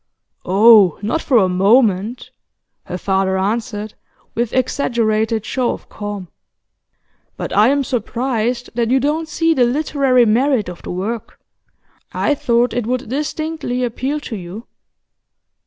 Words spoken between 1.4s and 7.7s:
moment,' her father answered, with exaggerated show of calm. 'But I